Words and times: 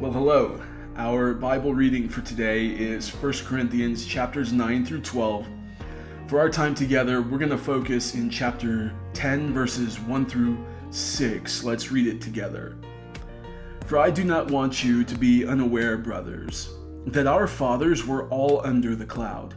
Well, 0.00 0.12
hello. 0.12 0.62
Our 0.96 1.34
Bible 1.34 1.74
reading 1.74 2.08
for 2.08 2.20
today 2.20 2.66
is 2.66 3.10
1 3.12 3.32
Corinthians 3.44 4.06
chapters 4.06 4.52
9 4.52 4.86
through 4.86 5.00
12. 5.00 5.44
For 6.28 6.38
our 6.38 6.48
time 6.48 6.72
together, 6.72 7.20
we're 7.20 7.36
going 7.36 7.50
to 7.50 7.58
focus 7.58 8.14
in 8.14 8.30
chapter 8.30 8.92
10, 9.14 9.52
verses 9.52 9.98
1 9.98 10.26
through 10.26 10.64
6. 10.90 11.64
Let's 11.64 11.90
read 11.90 12.06
it 12.06 12.20
together. 12.20 12.76
For 13.86 13.98
I 13.98 14.10
do 14.12 14.22
not 14.22 14.52
want 14.52 14.84
you 14.84 15.02
to 15.02 15.18
be 15.18 15.44
unaware, 15.44 15.98
brothers, 15.98 16.72
that 17.06 17.26
our 17.26 17.48
fathers 17.48 18.06
were 18.06 18.28
all 18.28 18.64
under 18.64 18.94
the 18.94 19.04
cloud, 19.04 19.56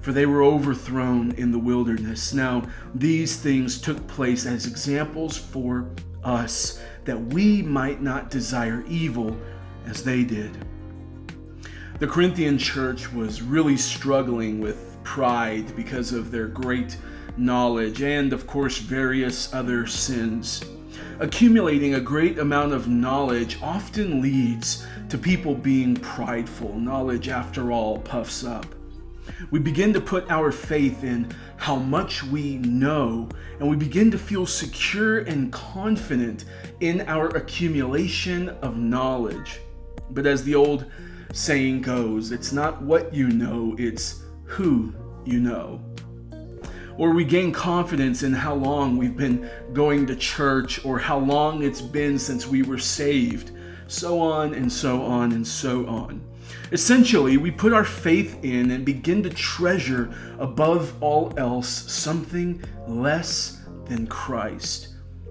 for 0.00 0.12
they 0.12 0.26
were 0.26 0.42
overthrown 0.42 1.32
in 1.32 1.52
the 1.52 1.58
wilderness. 1.58 2.32
Now, 2.32 2.62
these 2.94 3.36
things 3.36 3.80
took 3.80 4.06
place 4.06 4.46
as 4.46 4.66
examples 4.66 5.36
for 5.36 5.90
us, 6.24 6.80
that 7.04 7.20
we 7.20 7.62
might 7.62 8.02
not 8.02 8.30
desire 8.30 8.84
evil 8.88 9.36
as 9.86 10.02
they 10.02 10.24
did. 10.24 10.56
The 11.98 12.06
Corinthian 12.06 12.56
church 12.56 13.12
was 13.12 13.42
really 13.42 13.76
struggling 13.76 14.60
with 14.60 14.96
pride 15.04 15.74
because 15.76 16.12
of 16.12 16.30
their 16.30 16.46
great 16.46 16.96
knowledge 17.36 18.02
and, 18.02 18.32
of 18.32 18.46
course, 18.46 18.78
various 18.78 19.52
other 19.52 19.86
sins. 19.86 20.64
Accumulating 21.18 21.94
a 21.94 22.00
great 22.00 22.38
amount 22.38 22.72
of 22.72 22.88
knowledge 22.88 23.58
often 23.62 24.22
leads 24.22 24.86
to 25.10 25.18
people 25.18 25.54
being 25.54 25.94
prideful. 25.94 26.78
Knowledge, 26.78 27.28
after 27.28 27.70
all, 27.70 27.98
puffs 27.98 28.44
up. 28.44 28.66
We 29.50 29.58
begin 29.58 29.92
to 29.94 30.00
put 30.00 30.30
our 30.30 30.52
faith 30.52 31.04
in 31.04 31.30
how 31.56 31.76
much 31.76 32.22
we 32.22 32.58
know, 32.58 33.28
and 33.58 33.68
we 33.68 33.76
begin 33.76 34.10
to 34.10 34.18
feel 34.18 34.46
secure 34.46 35.18
and 35.20 35.52
confident 35.52 36.44
in 36.80 37.02
our 37.02 37.28
accumulation 37.28 38.48
of 38.62 38.76
knowledge. 38.76 39.60
But 40.10 40.26
as 40.26 40.42
the 40.42 40.54
old 40.54 40.86
saying 41.32 41.82
goes, 41.82 42.32
it's 42.32 42.52
not 42.52 42.82
what 42.82 43.14
you 43.14 43.28
know, 43.28 43.76
it's 43.78 44.22
who 44.44 44.92
you 45.24 45.40
know. 45.40 45.80
Or 46.96 47.12
we 47.12 47.24
gain 47.24 47.52
confidence 47.52 48.22
in 48.22 48.32
how 48.32 48.54
long 48.54 48.96
we've 48.96 49.16
been 49.16 49.48
going 49.72 50.06
to 50.06 50.16
church 50.16 50.84
or 50.84 50.98
how 50.98 51.18
long 51.18 51.62
it's 51.62 51.80
been 51.80 52.18
since 52.18 52.46
we 52.46 52.62
were 52.62 52.78
saved, 52.78 53.52
so 53.86 54.20
on 54.20 54.54
and 54.54 54.70
so 54.70 55.02
on 55.02 55.32
and 55.32 55.46
so 55.46 55.86
on. 55.86 56.20
Essentially, 56.72 57.36
we 57.36 57.50
put 57.50 57.72
our 57.72 57.84
faith 57.84 58.38
in 58.42 58.70
and 58.70 58.84
begin 58.84 59.22
to 59.22 59.30
treasure 59.30 60.12
above 60.38 60.94
all 61.02 61.32
else 61.36 61.68
something 61.68 62.62
less 62.86 63.60
than 63.86 64.06
Christ. 64.06 64.88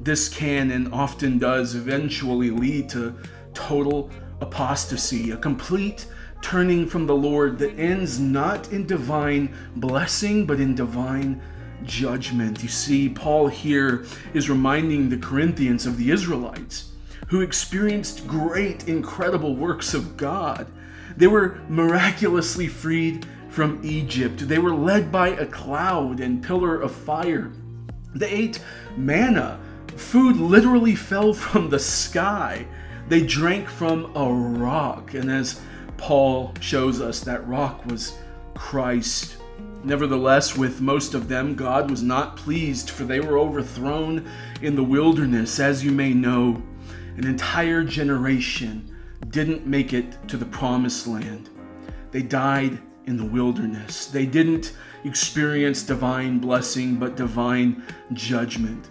This 0.00 0.28
can 0.28 0.70
and 0.70 0.92
often 0.92 1.38
does 1.38 1.74
eventually 1.74 2.50
lead 2.50 2.88
to 2.90 3.14
total 3.54 4.10
apostasy, 4.40 5.30
a 5.30 5.36
complete 5.36 6.06
turning 6.42 6.86
from 6.86 7.06
the 7.06 7.14
Lord 7.14 7.58
that 7.58 7.78
ends 7.78 8.18
not 8.18 8.72
in 8.72 8.86
divine 8.86 9.54
blessing, 9.76 10.46
but 10.46 10.58
in 10.58 10.74
divine 10.74 11.40
judgment. 11.84 12.62
You 12.62 12.68
see, 12.68 13.08
Paul 13.08 13.48
here 13.48 14.04
is 14.34 14.48
reminding 14.48 15.08
the 15.08 15.18
Corinthians 15.18 15.86
of 15.86 15.96
the 15.96 16.10
Israelites 16.10 16.90
who 17.28 17.42
experienced 17.42 18.26
great, 18.26 18.88
incredible 18.88 19.54
works 19.54 19.94
of 19.94 20.16
God. 20.16 20.66
They 21.20 21.26
were 21.26 21.58
miraculously 21.68 22.66
freed 22.66 23.26
from 23.50 23.78
Egypt, 23.82 24.48
they 24.48 24.58
were 24.58 24.74
led 24.74 25.12
by 25.12 25.28
a 25.28 25.44
cloud 25.44 26.18
and 26.18 26.42
pillar 26.42 26.80
of 26.80 26.92
fire. 26.92 27.52
They 28.14 28.30
ate 28.30 28.64
manna. 28.96 29.60
Food 29.96 30.36
literally 30.36 30.94
fell 30.94 31.34
from 31.34 31.68
the 31.68 31.78
sky. 31.78 32.66
They 33.10 33.20
drank 33.26 33.68
from 33.68 34.16
a 34.16 34.32
rock, 34.32 35.12
and 35.12 35.30
as 35.30 35.60
Paul 35.98 36.54
shows 36.60 37.02
us, 37.02 37.20
that 37.20 37.46
rock 37.46 37.84
was 37.84 38.16
Christ. 38.54 39.36
Nevertheless, 39.84 40.56
with 40.56 40.80
most 40.80 41.12
of 41.12 41.28
them, 41.28 41.54
God 41.54 41.90
was 41.90 42.02
not 42.02 42.38
pleased, 42.38 42.88
for 42.88 43.04
they 43.04 43.20
were 43.20 43.38
overthrown 43.38 44.26
in 44.62 44.74
the 44.74 44.84
wilderness. 44.84 45.60
As 45.60 45.84
you 45.84 45.90
may 45.90 46.14
know, 46.14 46.62
an 47.18 47.26
entire 47.26 47.84
generation 47.84 48.89
didn't 49.28 49.66
make 49.66 49.92
it 49.92 50.16
to 50.28 50.36
the 50.36 50.46
promised 50.46 51.06
land. 51.06 51.50
They 52.10 52.22
died 52.22 52.80
in 53.06 53.16
the 53.16 53.24
wilderness. 53.24 54.06
They 54.06 54.26
didn't 54.26 54.74
experience 55.04 55.82
divine 55.82 56.38
blessing, 56.38 56.96
but 56.96 57.16
divine 57.16 57.82
judgment 58.12 58.90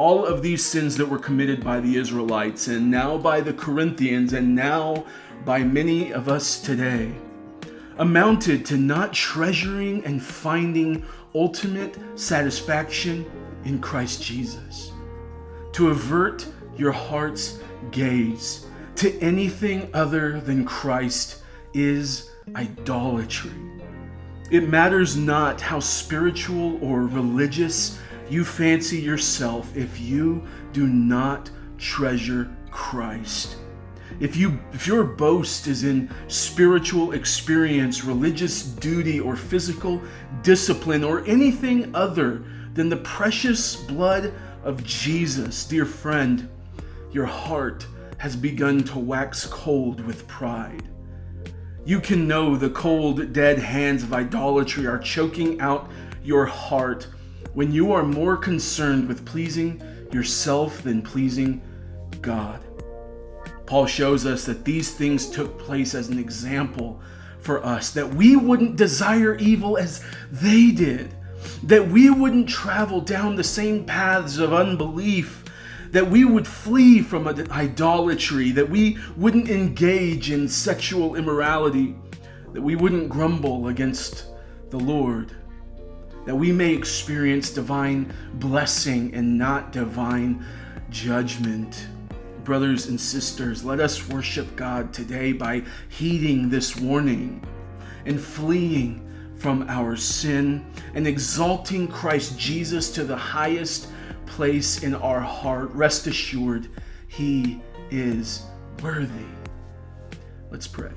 all 0.00 0.24
of 0.24 0.40
these 0.40 0.64
sins 0.64 0.96
that 0.96 1.06
were 1.06 1.18
committed 1.18 1.62
by 1.62 1.80
the 1.80 1.96
Israelites 1.96 2.68
and 2.68 2.90
now 2.90 3.18
by 3.18 3.40
the 3.40 3.52
Corinthians 3.52 4.32
and 4.32 4.54
now 4.54 5.04
by 5.44 5.62
many 5.62 6.12
of 6.12 6.28
us 6.28 6.60
today 6.60 7.12
amounted 7.98 8.64
to 8.64 8.78
not 8.78 9.12
treasuring 9.12 10.02
and 10.06 10.22
finding 10.22 11.04
ultimate 11.34 11.98
satisfaction 12.14 13.30
in 13.64 13.78
Christ 13.78 14.22
Jesus. 14.22 14.92
To 15.72 15.90
avert 15.90 16.46
your 16.78 16.92
heart's 16.92 17.60
gaze 17.90 18.66
to 18.96 19.18
anything 19.20 19.90
other 19.94 20.40
than 20.40 20.64
Christ 20.64 21.42
is 21.74 22.30
idolatry. 22.54 23.52
It 24.50 24.68
matters 24.68 25.16
not 25.16 25.60
how 25.60 25.78
spiritual 25.78 26.82
or 26.82 27.02
religious 27.06 27.98
you 28.28 28.44
fancy 28.44 28.98
yourself 28.98 29.76
if 29.76 30.00
you 30.00 30.42
do 30.72 30.86
not 30.86 31.50
treasure 31.78 32.50
Christ. 32.70 33.56
If 34.18 34.36
you 34.36 34.58
if 34.72 34.86
your 34.86 35.04
boast 35.04 35.66
is 35.66 35.84
in 35.84 36.10
spiritual 36.28 37.12
experience, 37.12 38.04
religious 38.04 38.62
duty 38.62 39.20
or 39.20 39.36
physical 39.36 40.02
discipline 40.42 41.04
or 41.04 41.24
anything 41.26 41.94
other 41.94 42.44
than 42.74 42.88
the 42.88 42.96
precious 42.98 43.76
blood 43.76 44.32
of 44.64 44.84
Jesus, 44.84 45.64
dear 45.64 45.86
friend, 45.86 46.48
your 47.12 47.26
heart 47.26 47.86
has 48.20 48.36
begun 48.36 48.84
to 48.84 48.98
wax 48.98 49.46
cold 49.46 49.98
with 50.04 50.28
pride. 50.28 50.82
You 51.86 52.00
can 52.00 52.28
know 52.28 52.54
the 52.54 52.68
cold, 52.68 53.32
dead 53.32 53.58
hands 53.58 54.02
of 54.02 54.12
idolatry 54.12 54.86
are 54.86 54.98
choking 54.98 55.58
out 55.58 55.90
your 56.22 56.44
heart 56.44 57.08
when 57.54 57.72
you 57.72 57.92
are 57.92 58.02
more 58.02 58.36
concerned 58.36 59.08
with 59.08 59.24
pleasing 59.24 59.82
yourself 60.12 60.82
than 60.82 61.00
pleasing 61.00 61.62
God. 62.20 62.60
Paul 63.64 63.86
shows 63.86 64.26
us 64.26 64.44
that 64.44 64.66
these 64.66 64.92
things 64.92 65.30
took 65.30 65.58
place 65.58 65.94
as 65.94 66.10
an 66.10 66.18
example 66.18 67.00
for 67.38 67.64
us, 67.64 67.90
that 67.92 68.14
we 68.14 68.36
wouldn't 68.36 68.76
desire 68.76 69.36
evil 69.36 69.78
as 69.78 70.04
they 70.30 70.72
did, 70.72 71.14
that 71.62 71.88
we 71.88 72.10
wouldn't 72.10 72.50
travel 72.50 73.00
down 73.00 73.34
the 73.34 73.42
same 73.42 73.86
paths 73.86 74.36
of 74.36 74.52
unbelief, 74.52 75.42
that 75.90 76.08
we 76.08 76.24
would 76.24 76.46
flee 76.46 77.02
from 77.02 77.26
idolatry, 77.28 78.52
that 78.52 78.68
we 78.68 78.98
wouldn't 79.16 79.48
engage 79.48 80.30
in 80.30 80.48
sexual 80.48 81.16
immorality, 81.16 81.94
that 82.52 82.62
we 82.62 82.76
wouldn't 82.76 83.08
grumble 83.08 83.68
against 83.68 84.26
the 84.70 84.78
Lord 84.78 85.34
that 86.24 86.34
we 86.34 86.52
may 86.52 86.72
experience 86.72 87.50
divine 87.50 88.12
blessing 88.34 89.14
and 89.14 89.38
not 89.38 89.72
divine 89.72 90.44
judgment. 90.90 91.88
Brothers 92.44 92.86
and 92.86 93.00
sisters, 93.00 93.64
let 93.64 93.80
us 93.80 94.08
worship 94.08 94.54
God 94.56 94.92
today 94.92 95.32
by 95.32 95.62
heeding 95.88 96.48
this 96.48 96.76
warning 96.76 97.42
and 98.06 98.20
fleeing 98.20 99.06
from 99.36 99.64
our 99.68 99.96
sin 99.96 100.64
and 100.94 101.06
exalting 101.06 101.88
Christ 101.88 102.38
Jesus 102.38 102.90
to 102.92 103.04
the 103.04 103.16
highest 103.16 103.88
place 104.30 104.82
in 104.82 104.94
our 104.94 105.20
heart. 105.20 105.70
Rest 105.72 106.06
assured, 106.06 106.68
He 107.08 107.60
is 107.90 108.44
worthy. 108.82 109.26
Let's 110.50 110.66
pray. 110.66 110.92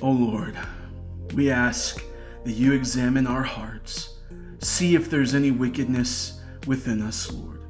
Oh 0.00 0.10
Lord, 0.10 0.56
we 1.34 1.50
ask 1.50 2.02
that 2.44 2.52
you 2.52 2.72
examine 2.72 3.26
our 3.26 3.42
hearts. 3.42 4.18
See 4.60 4.94
if 4.94 5.10
there's 5.10 5.34
any 5.34 5.50
wickedness 5.50 6.40
within 6.66 7.02
us, 7.02 7.32
Lord. 7.32 7.63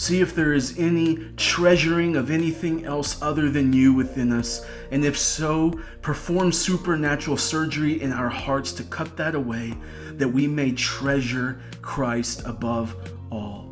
See 0.00 0.22
if 0.22 0.34
there 0.34 0.54
is 0.54 0.78
any 0.78 1.18
treasuring 1.36 2.16
of 2.16 2.30
anything 2.30 2.86
else 2.86 3.20
other 3.20 3.50
than 3.50 3.74
you 3.74 3.92
within 3.92 4.32
us. 4.32 4.64
And 4.90 5.04
if 5.04 5.18
so, 5.18 5.78
perform 6.00 6.52
supernatural 6.52 7.36
surgery 7.36 8.00
in 8.00 8.10
our 8.10 8.30
hearts 8.30 8.72
to 8.72 8.82
cut 8.84 9.14
that 9.18 9.34
away, 9.34 9.74
that 10.12 10.26
we 10.26 10.46
may 10.46 10.72
treasure 10.72 11.60
Christ 11.82 12.46
above 12.46 12.96
all. 13.30 13.70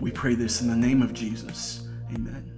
We 0.00 0.10
pray 0.10 0.34
this 0.34 0.62
in 0.62 0.68
the 0.68 0.74
name 0.74 1.02
of 1.02 1.12
Jesus. 1.12 1.86
Amen. 2.10 2.55